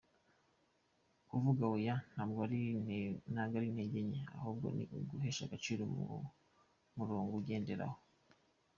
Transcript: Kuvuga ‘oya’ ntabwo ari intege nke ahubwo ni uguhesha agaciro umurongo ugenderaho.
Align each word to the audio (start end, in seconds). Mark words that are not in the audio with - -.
Kuvuga 1.29 1.63
‘oya’ 1.73 1.95
ntabwo 2.13 2.39
ari 2.45 2.59
intege 3.67 3.99
nke 4.07 4.21
ahubwo 4.37 4.65
ni 4.75 4.83
uguhesha 4.97 5.41
agaciro 5.45 5.81
umurongo 6.93 7.33
ugenderaho. 7.41 7.97